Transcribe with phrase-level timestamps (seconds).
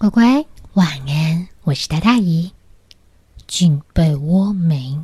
[0.00, 1.46] 乖乖，晚安！
[1.62, 2.52] 我是大大姨，
[3.46, 4.98] 进被窝没？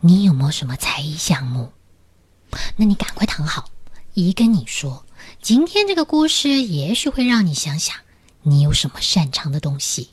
[0.00, 1.70] 你有没有什么才艺项目？
[2.74, 3.70] 那你赶快躺好。
[4.14, 5.06] 姨跟你说，
[5.40, 7.96] 今天这个故事也许会让你想想，
[8.42, 10.10] 你有什么擅长的东西。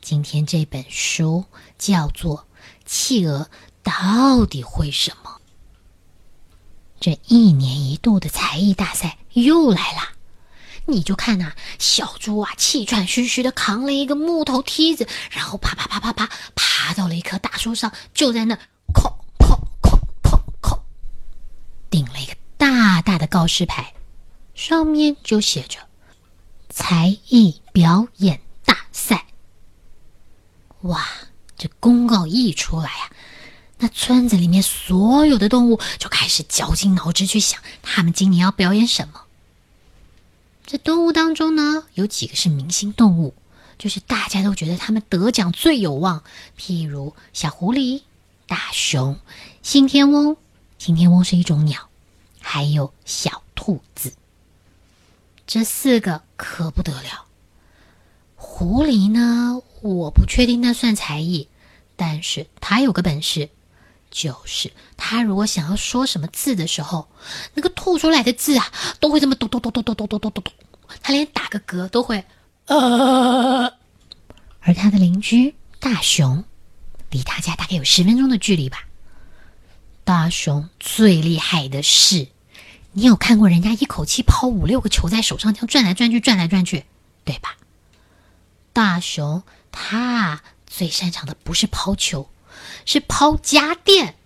[0.00, 1.44] 今天这本书
[1.76, 2.36] 叫做
[2.86, 3.50] 《企鹅
[3.82, 5.30] 到底会什么》。
[7.00, 10.12] 这一年一度的才艺大赛又来啦！
[10.90, 18.54] 你就看呐，小猪啊，气喘吁吁的扛了一个木头梯子，然后啪啪啪啪啪爬到了一棵大树上，就在那
[18.92, 20.80] 叩叩叩叩叩，
[21.88, 23.94] 顶了一个大大的告示牌，
[24.54, 25.78] 上面就写着
[26.68, 29.26] “才艺表演大赛”。
[30.82, 31.06] 哇，
[31.56, 33.10] 这公告一出来呀，
[33.78, 39.22] 那村子里面所有的动物就开始绞尽脑汁去想，他们今年要表演什么。
[40.66, 43.34] 这动物当中呢，有几个是明星动物，
[43.78, 46.22] 就是大家都觉得他们得奖最有望。
[46.58, 48.02] 譬如小狐狸、
[48.46, 49.18] 大熊、
[49.62, 50.36] 信天翁。
[50.78, 51.90] 信天翁是一种鸟，
[52.40, 54.14] 还有小兔子。
[55.46, 57.26] 这四个可不得了。
[58.34, 61.48] 狐狸呢，我不确定那算才艺，
[61.96, 63.50] 但是它有个本事，
[64.10, 67.08] 就是他如果想要说什么字的时候，
[67.54, 70.52] 那个吐出来的字啊，都会这么咚咚咚咚咚咚咚咚咚咚。
[71.02, 72.24] 他连打个嗝都会，
[72.66, 73.72] 呃，
[74.60, 76.44] 而他的邻居大熊，
[77.10, 78.86] 离他家大概有十分钟的距离吧。
[80.02, 82.26] 大熊最厉害的是，
[82.92, 86.84] 你有看过人家一口气抛五六个球在手上，这样转来转去，转来转去，
[87.24, 87.56] 对吧？
[88.72, 92.28] 大熊他最擅长的不是抛球，
[92.84, 94.16] 是抛家电。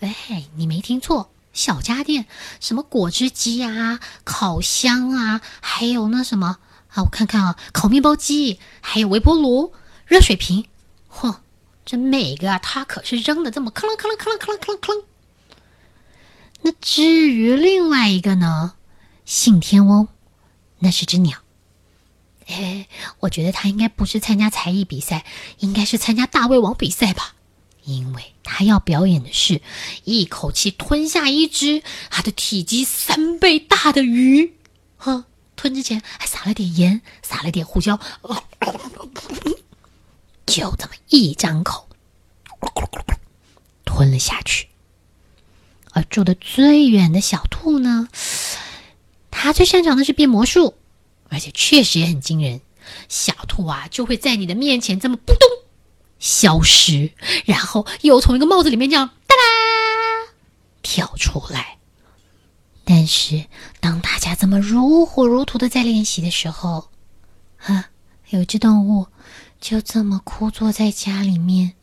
[0.00, 1.30] 哎，你没听错。
[1.52, 2.26] 小家电，
[2.58, 9.72] 什么果汁机啊、烤箱啊，还有那什么啊，我看看啊，烤面包机，还有微波炉、
[10.04, 10.66] 热水瓶，
[11.08, 11.36] 嚯，
[11.84, 15.04] 这每个啊，他可是扔的这么吭啷吭啷吭啷吭啷吭啷。
[16.62, 18.74] 那至于另外一个呢，
[19.24, 20.08] 信天翁，
[20.80, 21.38] 那是只鸟。
[22.48, 22.88] 哎，
[23.20, 25.24] 我觉得他应该不是参加才艺比赛，
[25.58, 27.34] 应该是参加大胃王比赛吧。
[27.84, 29.60] 因为他要表演的是
[30.04, 34.54] 一口气吞下一只他的体积三倍大的鱼，
[34.96, 35.24] 呵，
[35.56, 38.00] 吞之前还撒了点盐，撒了点胡椒，
[40.46, 41.88] 就这么一张口
[43.84, 44.68] 吞了下去。
[45.92, 48.08] 而住的最远的小兔呢，
[49.30, 50.74] 它最擅长的是变魔术，
[51.28, 52.60] 而且确实也很惊人。
[53.08, 55.48] 小兔啊，就会在你的面前这么扑通。
[56.24, 57.12] 消失，
[57.44, 60.32] 然后又从一个帽子里面这样哒啦
[60.80, 61.76] 跳出来。
[62.82, 63.44] 但是，
[63.78, 66.88] 当大家这么如火如荼的在练习的时候，
[67.58, 67.90] 啊，
[68.30, 69.06] 有只动物
[69.60, 71.74] 就这么枯坐在家里面，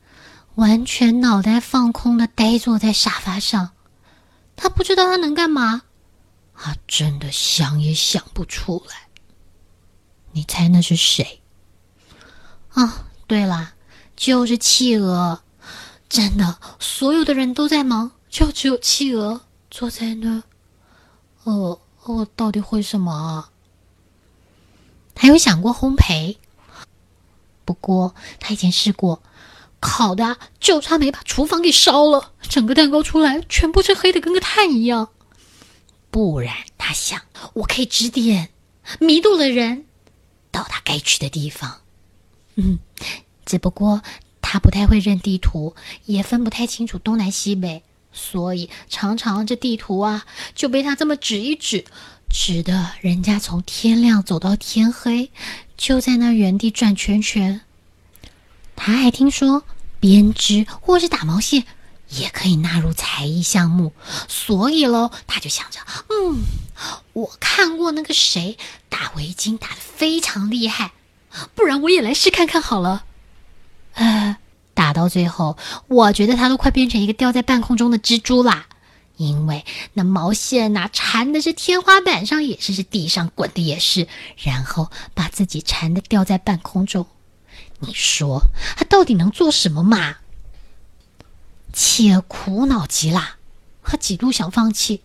[0.56, 3.73] 完全脑袋放空的呆坐在沙发上。
[4.56, 5.84] 他不知道他能干嘛，
[6.56, 9.08] 他真的想也想不出来。
[10.31, 11.41] 你猜那是谁？
[12.69, 13.75] 啊，对了。
[14.22, 15.42] 就是企鹅，
[16.08, 20.44] 真的，所有的人都在忙，就只有企鹅坐在那儿。
[21.44, 23.50] 呃，我到底会什么啊？
[25.16, 26.38] 还有想过烘焙，
[27.66, 29.24] 不过他以前试过
[29.80, 35.09] 烤的，就差没把厨房给烧了，整个蛋糕出来全部是黑的，跟个炭一样。
[36.12, 37.20] 不然他想，
[37.53, 38.50] 我可以指点
[39.00, 39.88] 迷路的人
[40.52, 41.82] 到他该去的地方。
[42.53, 42.78] 嗯。
[43.51, 44.01] 只不过
[44.41, 45.75] 他不太会认地图，
[46.06, 50.25] 也分不太清楚东南西北，所以常常这地图啊
[50.56, 51.84] 就被他这么指一指，
[52.29, 55.31] 指的人家从天亮走到天黑，
[55.75, 57.59] 就在那原地转圈圈。
[58.78, 59.66] 他还听说
[60.00, 61.66] 编织或是打毛线
[62.07, 63.91] 也可以纳入才艺项目，
[64.29, 66.40] 所以喽，他就想着，嗯，
[67.11, 68.57] 我看过那个谁
[68.88, 70.93] 打围巾打的非常厉害，
[71.53, 73.03] 不然我也来试看看好了。
[73.93, 74.38] 呃，
[74.73, 75.58] 打到最后，
[75.88, 78.67] 我觉得他都快变成一个吊在半空中的蜘蛛啦，
[79.17, 84.08] 因为那毛线呐缠的是天花板上，也是是地上滚的也是，
[84.38, 87.05] 然后把自己缠的吊在半空中。
[87.79, 88.41] 你说
[88.78, 90.17] 他到底能做什么嘛？
[91.73, 93.38] 企鹅苦恼极了，
[93.84, 95.02] 他几度想放弃。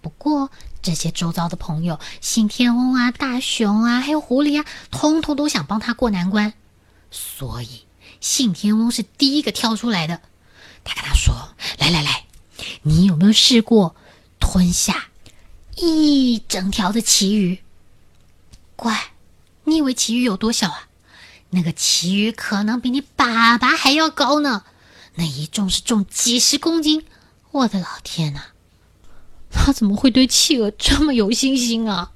[0.00, 0.50] 不过
[0.82, 6.54] 这些周遭的朋友，信天翁啊、大熊啊，还有狐狸啊，通通都想帮他过难关，
[7.10, 7.84] 所以。
[8.20, 10.20] 信天翁是第一个跳出来的，
[10.84, 12.26] 他跟他说：“来来来，
[12.82, 13.96] 你有没有试过
[14.38, 15.08] 吞下
[15.76, 17.62] 一整条的旗鱼？
[18.76, 19.12] 乖，
[19.64, 20.88] 你以为旗鱼有多小啊？
[21.50, 24.64] 那个旗鱼可能比你爸爸还要高呢，
[25.16, 27.04] 那一重是重几十公斤。
[27.50, 28.40] 我的老天呐，
[29.50, 32.12] 他怎么会对企鹅这么有信心啊？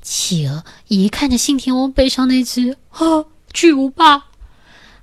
[0.00, 4.26] 企鹅一看着信天翁背上那只啊巨无霸，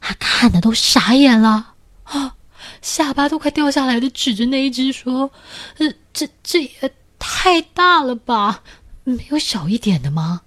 [0.01, 2.35] 他看的都傻眼了啊，
[2.81, 5.31] 下巴都快掉下来的，指着那一只说
[5.77, 8.63] ：“呃，这这也太大了吧？
[9.03, 10.41] 没有小一点的吗？”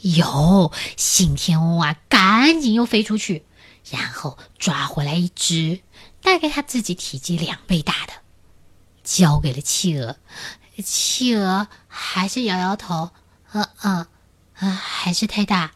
[0.00, 3.44] 有，信天翁啊，赶紧又飞出去，
[3.90, 5.80] 然后抓回来一只。
[6.22, 8.12] 大概他自己体积两倍大的，
[9.04, 10.16] 交给了企鹅。
[10.84, 13.10] 企鹅还是摇摇头，
[13.50, 14.08] 啊啊
[14.54, 15.72] 啊，还是太大，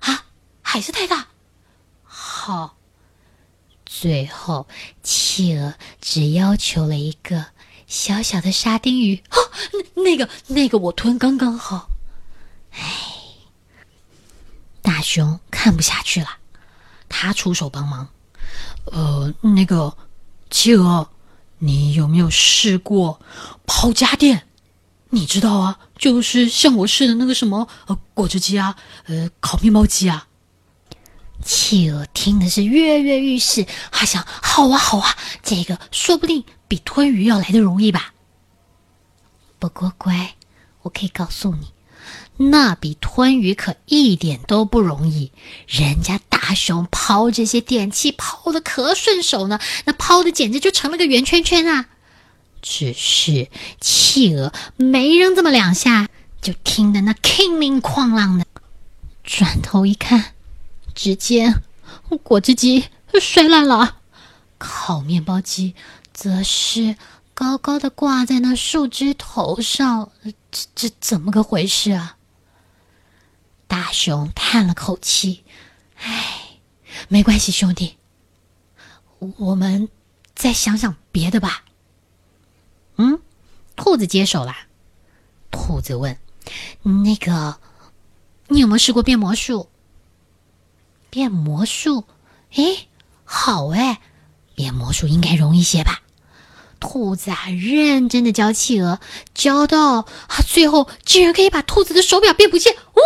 [0.00, 0.24] 啊，
[0.62, 1.26] 还是太大。
[2.38, 2.76] 好，
[3.86, 4.68] 最后
[5.02, 7.46] 企鹅只要求了一个
[7.86, 9.16] 小小的沙丁鱼。
[9.30, 9.36] 哦，
[9.96, 11.88] 那那个那个我吞刚刚好。
[12.72, 12.82] 哎，
[14.82, 16.28] 大熊看不下去了，
[17.08, 18.08] 他出手帮忙。
[18.84, 19.96] 呃，那个
[20.50, 21.08] 企鹅，
[21.58, 23.18] 你有没有试过
[23.66, 24.46] 抛家电？
[25.08, 30.25] 你知道啊，就是像我试的那个什么呃果汁机啊，呃烤面包机啊。
[31.44, 38.14] 企鹅听的是跃跃欲试，他想：好啊，好啊，这个说不定比吞鱼要来的容易吧。
[39.58, 40.34] 不过乖，
[40.82, 41.68] 我可以告诉你。
[42.38, 45.32] 那比吞鱼可一点都不容易，
[45.66, 51.86] 人家大熊抛这些电器抛的可顺手呢，那抛的简直就成了个圆圈圈啊！
[52.60, 53.48] 只是
[53.80, 56.08] 企鹅没扔这么两下，
[56.42, 58.44] 就听得那叮铃哐啷的，
[59.24, 60.34] 转头一看，
[60.96, 61.62] 只见
[62.24, 62.86] 果汁机
[63.20, 63.98] 摔烂了，
[64.56, 65.76] 烤面包机
[66.14, 66.96] 则是
[67.34, 70.10] 高高的挂在那树枝头上，
[70.50, 72.16] 这这怎么个回事啊？
[73.68, 75.44] 大熊叹了口气
[76.00, 76.60] ：“唉，
[77.08, 77.98] 没关系，兄弟，
[79.18, 79.90] 我们
[80.34, 81.64] 再想想别的吧。”
[82.96, 83.20] 嗯，
[83.76, 84.56] 兔子接手了。
[85.50, 86.18] 兔子问
[86.82, 87.60] ：“那个，
[88.48, 89.68] 你有没有试过变魔术？”
[91.16, 92.04] 变魔术？
[92.56, 92.88] 哎，
[93.24, 94.02] 好哎，
[94.54, 96.02] 变魔术应该容易些吧？
[96.78, 99.00] 兔子啊，认真的教企鹅，
[99.32, 100.06] 教到啊，
[100.46, 102.74] 最后竟然可以把兔子的手表变不见。
[102.74, 103.00] 呜！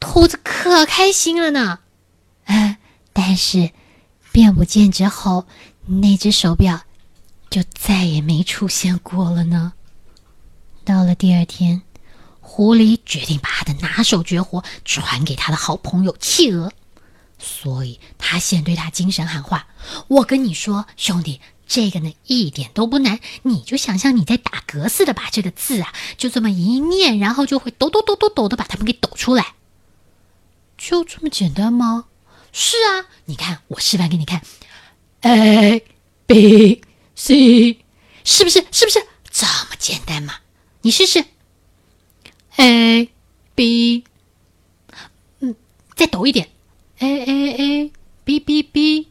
[0.00, 1.78] 兔子可开心了呢，
[2.46, 2.78] 啊！
[3.12, 3.70] 但是
[4.32, 5.46] 变不见之后，
[5.86, 6.80] 那只手表
[7.50, 9.74] 就再也没出现过了呢。
[10.84, 11.82] 到了第二天，
[12.46, 16.70] 狐狸决定把他的拿手绝活传给他的好朋友企鹅，
[17.38, 19.66] 所以他先对他精神喊话
[20.06, 29.54] ：“我跟你说，兄弟，这个呢一点都不难，你就想象你在打嗝似的，把这个字啊就这么一念，然后就会抖抖抖抖抖的把它们给抖出来。”
[30.78, 32.04] 就这么简单吗？
[32.52, 34.42] 是啊，你看，我示范给你看
[35.22, 35.82] ，A
[36.26, 36.82] B
[37.16, 37.80] C，
[38.22, 38.64] 是不是？
[38.70, 40.34] 是不是这么简单嘛？
[40.82, 41.24] 你试试
[42.56, 43.10] ，A
[43.54, 44.04] B，
[45.40, 45.54] 嗯，
[45.94, 46.48] 再抖一点
[46.98, 47.92] ，A A A
[48.24, 49.08] B B B，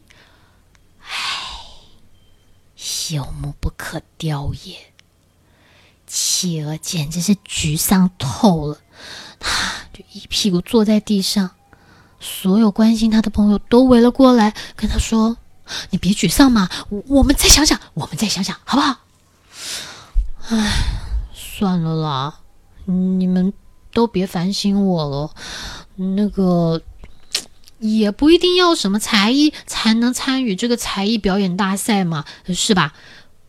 [1.00, 1.08] 唉，
[2.76, 4.92] 朽木不可雕也。
[6.06, 8.80] 企鹅简直是沮丧透了，
[9.40, 9.50] 他
[9.92, 11.50] 就一屁股坐在地上。
[12.20, 15.36] 所有关心他的朋友都围了过来，跟他说
[15.90, 16.70] ：“你别沮丧嘛，
[17.08, 19.00] 我们再想想，我们再想想，好不好？”
[20.48, 20.84] 唉，
[21.34, 22.40] 算了啦，
[22.86, 23.52] 你们
[23.92, 25.30] 都别烦心我了。
[25.96, 26.82] 那个
[27.78, 32.94] 也不一定要什么才艺才能参与这个才艺表演大赛嘛，是吧？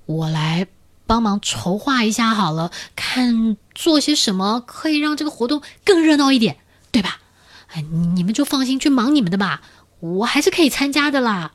[0.06, 0.68] 我来
[1.08, 6.58] 帮忙筹划一下好了，看做些什么可以让这个活动更热闹一点，
[6.92, 7.20] 对吧？
[7.68, 7.82] 哎，
[8.14, 9.62] 你们就放心去忙你们的吧，
[10.00, 11.54] 我还是可以参加的啦。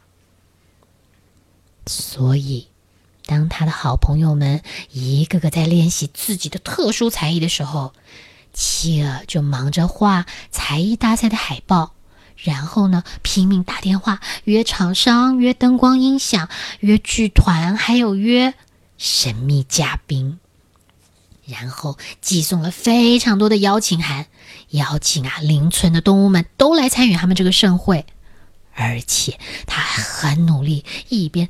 [1.87, 2.69] 所以，
[3.31, 4.61] 当他的好朋友们
[4.91, 7.93] 一个个在练习自己的特殊才艺的时候，
[8.53, 11.93] 企鹅就忙着画才艺大赛的海报，
[12.37, 16.49] 然后呢，拼命打电话约厂商、约灯光音响、
[16.81, 18.55] 约剧团，还有约
[18.99, 20.41] 神秘嘉宾。
[21.47, 24.27] 然后寄送了非常多的邀请函，
[24.71, 28.07] 邀请啊邻村的动物们都来参与他们这个盛会，
[28.75, 31.49] 而且他还很努力，一边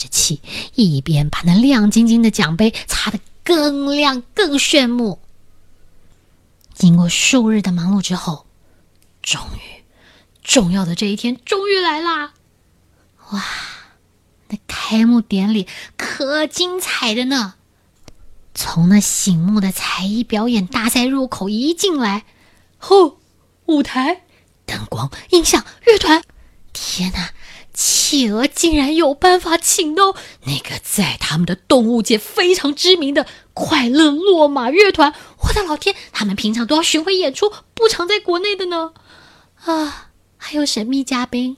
[0.00, 0.40] 着气，
[0.74, 5.20] 一边把那亮晶晶的奖杯擦得更亮更炫目。
[6.74, 8.46] 经过数日的忙碌之后，
[9.22, 9.84] 终于
[10.42, 12.32] 重要的这一天终于来啦！
[13.30, 13.44] 哇，
[14.48, 17.54] 那开幕典礼可精彩的呢！
[18.54, 22.24] 从那醒目的才艺表演大赛入口一进来，
[22.78, 23.20] 后
[23.66, 24.22] 舞台、
[24.64, 26.22] 灯光、音响、乐团，
[26.72, 27.30] 天哪！
[27.72, 35.14] 企鹅竟然有办法请到那个在他们的动物界非常知名的快乐落马乐团！
[35.42, 38.92] 我的老天，他们平常都要巡回演出，不常在国内的呢。
[39.64, 41.56] 啊，还有神秘嘉宾，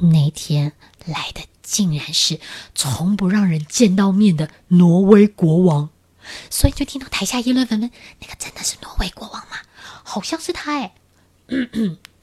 [0.00, 0.72] 那天
[1.06, 2.38] 来的竟然是
[2.74, 5.90] 从不让人见到面的挪威国王，
[6.50, 9.56] 所以就听到台下议论纷纷：“那个真的是挪威国王吗？
[10.02, 10.94] 好像是他哎。”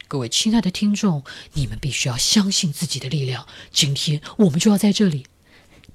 [0.09, 1.23] 各位亲爱的听众，
[1.53, 3.45] 你们必须要相信自己的力量。
[3.71, 5.27] 今天我们就要在这里。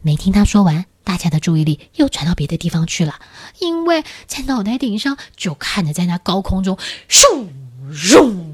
[0.02, 3.18] 没听他说完，大家的注意力又转到别的地方去了，
[3.59, 6.78] 因为在脑袋顶上就看着在那高空中，
[7.11, 7.49] 咻
[7.92, 8.44] 咻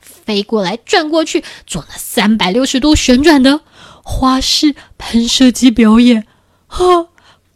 [0.00, 3.60] 飞过来、转过去，做那三百六十度旋转的
[4.02, 6.26] 花式喷射机表演。
[6.66, 7.06] 哈，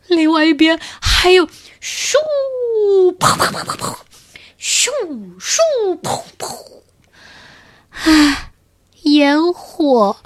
[0.06, 1.48] 另外一边还有
[1.82, 2.14] 咻
[3.18, 3.96] 砰砰砰砰砰，
[4.60, 4.86] 咻
[5.40, 6.79] 咻砰砰。
[8.02, 8.52] 唉，
[9.02, 10.16] 烟火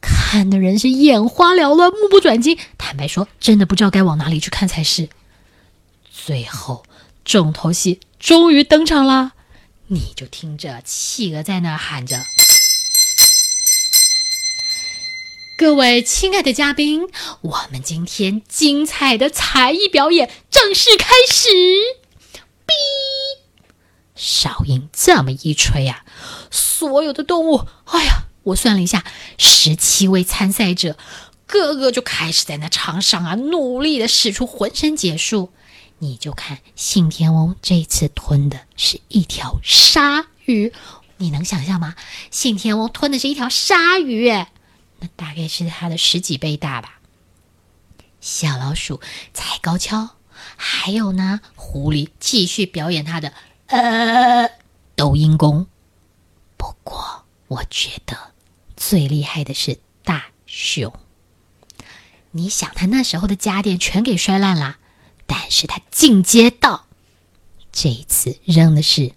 [0.00, 2.58] 看的人是眼花缭乱、目不转睛。
[2.76, 5.08] 坦白说，真的不知道该往哪里去看才是。
[6.10, 6.84] 最后，
[7.24, 9.32] 重头戏终于登场了，
[9.88, 12.24] 你就听着企鹅在那喊着
[15.58, 17.08] ：“各位亲爱的嘉宾，
[17.40, 21.48] 我们今天精彩的才艺表演正式开始。”
[22.64, 22.72] 哔，
[24.14, 26.04] 哨音这么一吹呀。
[26.78, 29.04] 所有的动物，哎呀，我算了一下，
[29.36, 30.96] 十七位参赛者，
[31.44, 35.50] 个个就开始在那场上啊，努力的使出浑身解数。
[35.98, 40.72] 你就看信天翁这次吞的是一条鲨鱼，
[41.16, 41.96] 你能想象吗？
[42.30, 44.28] 信天翁吞的是一条鲨鱼，
[45.00, 47.00] 那大概是它的十几倍大吧。
[48.20, 49.00] 小老鼠
[49.34, 50.10] 踩高跷，
[50.54, 53.32] 还有呢，狐狸继续表演它的
[53.66, 54.48] 呃
[54.94, 55.66] 抖音功。
[57.48, 58.32] 我觉得
[58.76, 60.92] 最厉害的是大熊。
[62.30, 64.76] 你想，他那时候的家电全给摔烂了，
[65.26, 66.86] 但是他进阶到
[67.72, 69.12] 这一次扔的是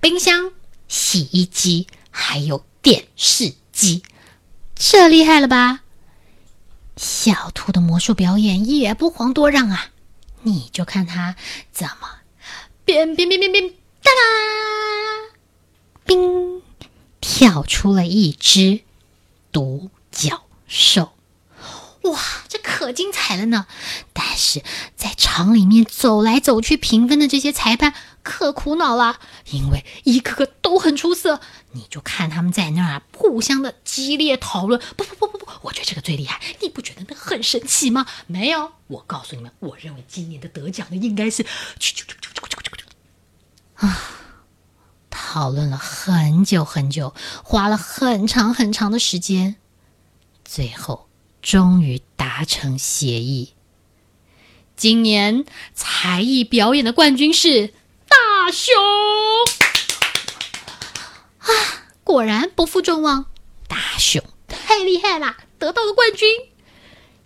[0.00, 0.50] 冰箱、
[0.88, 4.02] 洗衣机还有电视机，
[4.74, 5.82] 这厉害了吧？
[6.96, 9.90] 小兔的魔术表演也不遑多让啊！
[10.42, 11.36] 你就看他
[11.72, 12.08] 怎么
[12.84, 13.68] 变变变变变，
[14.02, 15.34] 哒啦，
[16.04, 16.43] 冰。
[17.36, 18.82] 跳出了一只
[19.50, 21.14] 独角兽，
[22.02, 23.66] 哇，这可精彩了呢！
[24.12, 24.62] 但是
[24.94, 29.18] 在场里面走来走去评分的这些裁判可苦恼了，
[29.50, 31.40] 因为一个个都很出色。
[31.72, 34.80] 你就看他们在那儿互相的激烈讨论。
[34.96, 38.06] 不不不不不，我觉得这个最厉害，你不觉得那很神奇吗？
[38.28, 41.44] 没有，我告诉你们，我认为今年的得奖的应该是，
[43.74, 44.20] 啊。
[45.34, 47.12] 讨论了很久很久，
[47.42, 49.56] 花了很长很长的时间，
[50.44, 51.08] 最后
[51.42, 53.52] 终于达成协议。
[54.76, 57.74] 今年才艺表演的冠军是
[58.06, 58.72] 大熊
[61.38, 61.48] 啊！
[62.04, 63.26] 果然不负众望，
[63.66, 66.28] 大熊太厉害了，得到了冠军。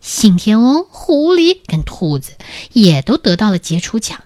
[0.01, 2.33] 信天翁、狐狸跟兔子
[2.73, 4.25] 也都得到了杰出奖。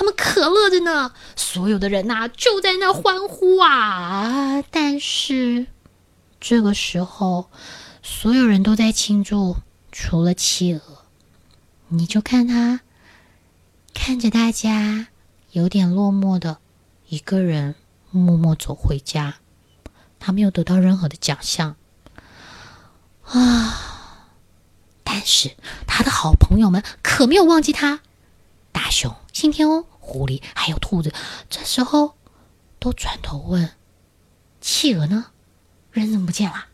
[0.00, 4.64] 他们可乐着呢，所有的人呐就在那欢呼啊！
[4.70, 5.66] 但是
[6.40, 7.50] 这个时候，
[8.02, 9.56] 所有人都在庆祝，
[9.92, 10.80] 除了企鹅。
[11.88, 12.80] 你就看他
[13.92, 15.08] 看着大家，
[15.50, 16.60] 有点落寞的
[17.08, 17.74] 一个人
[18.10, 19.34] 默默走回家。
[20.18, 21.76] 他没有得到任何的奖项
[23.26, 24.30] 啊！
[25.04, 25.50] 但是
[25.86, 28.00] 他的好朋友们可没有忘记他。
[28.72, 31.14] 大熊、信天翁、狐狸还有兔子，
[31.48, 32.16] 这时候
[32.80, 33.76] 都转头问
[34.60, 35.26] ：“企鹅呢？
[35.92, 36.66] 人怎么不见了？”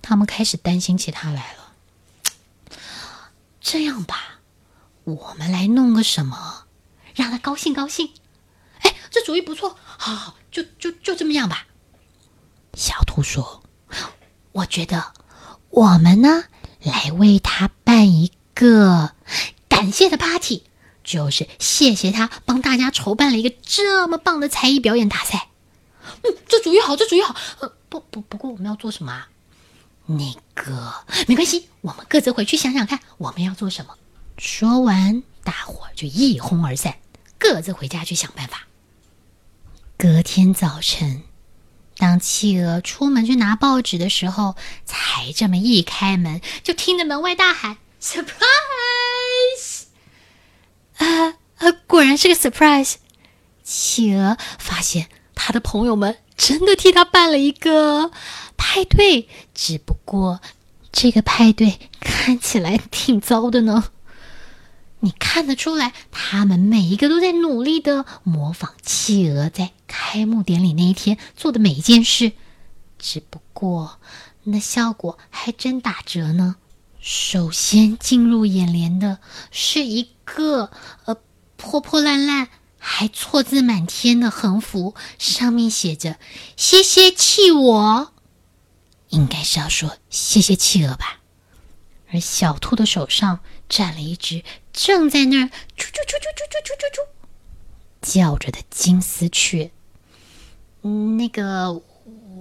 [0.00, 1.72] 他们开始担心起他来了。
[3.60, 4.38] 这样吧，
[5.02, 6.66] 我们来弄个什么，
[7.16, 8.14] 让他高兴高兴。
[8.78, 11.66] 哎，这主意不错，好好，就就就这么样吧。
[12.74, 13.64] 小兔说
[14.52, 15.12] ：“我觉得
[15.70, 16.44] 我们呢，
[16.80, 19.14] 来为他办一个。”
[19.68, 20.64] 感谢的 party
[21.08, 25.48] 就是谢谢他帮大家筹办了一个这么棒的才艺表演大赛。
[26.22, 27.34] 嗯，这主意好，这主意好。
[27.60, 29.28] 呃，不不，不过我们要做什么啊？
[30.04, 30.92] 那个
[31.26, 33.96] 没关系，我们各自回去想想看我们要做什么。
[34.36, 36.98] 说完，大伙就一哄而散，
[37.38, 38.66] 各自回家去想办法。
[39.96, 41.22] 隔天早晨，
[41.96, 47.78] 当企鹅出门去拿报纸的时候，才这么一开门，就听着门外大喊。
[48.00, 49.86] Surprise！
[50.98, 51.06] 啊
[51.58, 51.72] 啊！
[51.98, 52.94] 果然是个 surprise。
[53.64, 58.12] 企鹅发现他的朋友们真的替他办了一个
[58.56, 60.40] 派对，只不过
[60.92, 63.90] 这个派对看起来挺糟的呢。
[65.00, 72.30] 你看得出来，他们每一个都在努力的模仿企鹅在开幕典礼那一天做的每一件事，
[72.96, 73.98] 只不过
[74.44, 76.54] 那效果还真打折呢。
[77.00, 79.18] 首先进入眼帘的
[79.50, 80.70] 是一个
[81.04, 81.16] 呃
[81.58, 82.48] 破破烂烂
[82.78, 86.16] 还错字满天的横幅，上面写着
[86.56, 88.12] “谢谢气我”，
[89.10, 91.20] 应该是要说谢谢企鹅吧。
[92.10, 95.46] 而小兔的手上站了一只正在那儿
[95.76, 97.06] 啾啾啾啾啾啾啾啾
[98.00, 99.70] 叫着的金丝雀。
[100.80, 101.82] 那个，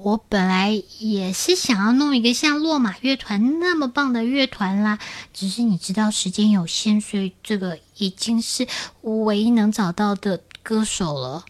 [0.07, 4.99] 我本来也是想要弄一个像落马乐团那么棒的乐团啦，
[5.33, 8.65] 只是你知道时间有限，所以这个已经是
[9.01, 11.43] 唯一能找到的歌手了。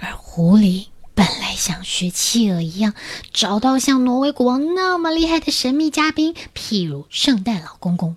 [0.00, 0.88] 而狐狸。
[1.14, 2.92] 本来想学企鹅一样，
[3.32, 8.16] 找到像挪威国王那么厉害的神秘嘉宾，譬如圣诞老公公，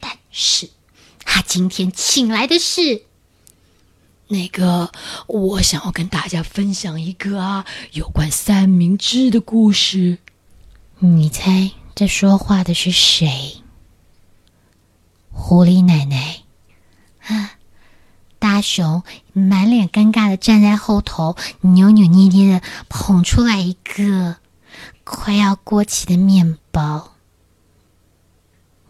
[0.00, 0.70] 但是
[1.24, 3.04] 他今天请来的是
[4.28, 4.90] 那个，
[5.26, 10.18] 我想要跟大家分享一个啊，有关三明治的故事。
[10.98, 13.62] 你猜这说话的是谁？
[15.30, 16.42] 狐狸奶奶
[17.26, 17.52] 啊。
[18.38, 19.02] 大熊
[19.32, 24.36] 满脸尴尬的站在后头，扭扭捏捏的捧出来一个
[25.02, 27.14] 快要过期的面包。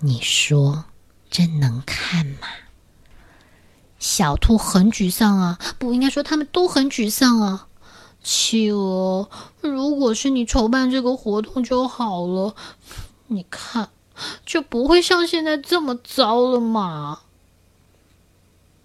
[0.01, 0.87] 你说
[1.31, 2.49] 这能看吗？
[4.17, 7.67] 小兔很沮丧啊，不应该说他们都很沮丧啊。
[8.23, 9.29] 企鹅，
[9.61, 12.55] 如果是你筹办这个活动就好了，
[13.27, 13.91] 你看
[14.47, 17.23] 就不会像现在这么糟了嘛。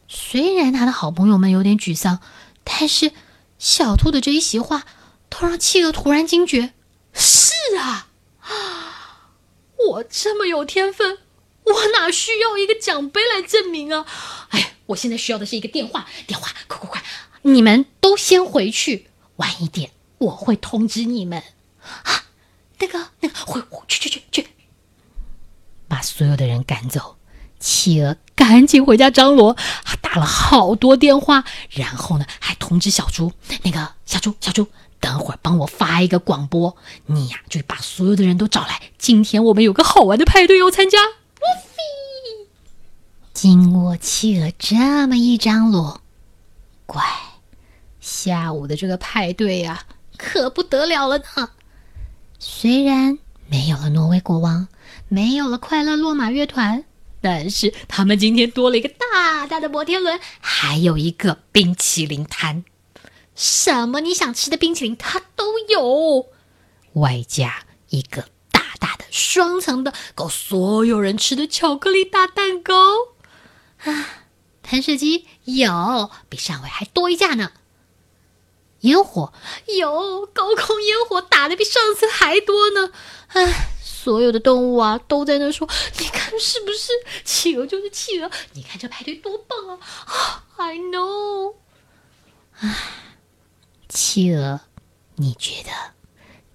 [0.08, 2.20] 虽然他的好朋友们有点沮丧，
[2.64, 3.12] 但是
[3.60, 4.84] 小兔的这一席话，
[5.30, 6.74] 都让企鹅突然惊觉：
[7.14, 8.08] 是啊，
[8.42, 9.30] 啊，
[9.90, 11.20] 我这么有天分，
[11.66, 14.08] 我哪需要一个奖杯来证明啊？
[14.50, 17.04] 哎，我现在需要的是一个电话，电话，快快快！
[17.44, 21.44] 你们都先回去，晚一点我会通知你们。
[22.04, 22.26] 啊，
[22.80, 24.48] 那个，那个，回，去去去去，
[25.88, 27.18] 把所有的人赶走。
[27.60, 34.66] 企鹅赶紧回家张罗，还打了好多电话，然后呢，还通知小猪：“那个小猪，小猪，
[35.00, 36.76] 等会儿帮我发一个广播，
[37.06, 40.98] 你呀就把所有的人都找来，今天我们有个好玩的派对要参加。”
[43.42, 46.02] 经过企鹅这么一张罗，
[46.86, 47.02] 乖，
[48.02, 49.86] 下午的这个派对呀，
[50.18, 51.52] 可不得了了呢。
[52.38, 54.68] 虽然没有了挪威国王，
[55.08, 56.84] 没有了快乐落马乐团。
[57.22, 62.66] 但是他们今天多了一个大大的摩天轮，还有一个冰淇淋摊，
[63.36, 66.28] 什么你想吃的冰淇淋它都有，
[66.96, 72.74] 外加一个大大的双层的够所有人吃的巧克力大蛋糕
[73.84, 74.26] 啊！
[74.64, 77.52] 喷射机有，比上回还多一架呢。
[78.82, 79.34] 烟火
[79.80, 82.92] 有，高空烟火打的比上次还多呢。
[83.28, 83.72] 唉。
[83.82, 85.68] 所有的动物啊，都在那说
[86.00, 86.94] ：“你看是不是？
[87.26, 91.56] 企鹅就是企鹅，你看这排队多棒啊！”啊，I know。
[92.60, 92.78] 唉，
[93.90, 94.62] 企鹅，
[95.16, 95.70] 你觉得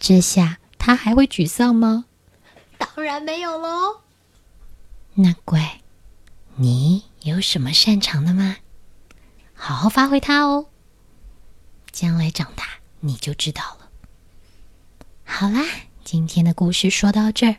[0.01, 2.07] 这下他还会沮丧吗？
[2.79, 4.01] 当然没有喽。
[5.13, 5.83] 那乖，
[7.25, 8.57] 有什么擅长的吗？
[9.55, 10.67] 好好发挥它哦，
[11.91, 12.65] 将来长大
[13.01, 13.91] 你就知道了。
[15.25, 15.61] 好啦。
[16.05, 17.57] 今天的故事说到这儿，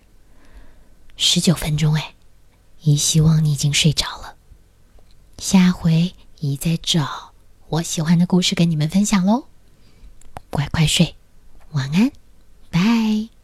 [1.18, 2.14] 十九分钟哎，
[2.82, 4.36] 姨希望你已经睡着了。
[5.40, 7.34] 下回姨再找
[7.70, 9.48] 我喜欢的故事跟你们分享喽。
[10.52, 11.16] 乖乖睡，
[11.72, 12.12] 晚安，
[12.70, 13.35] 拜。